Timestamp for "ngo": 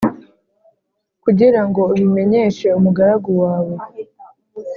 1.67-1.81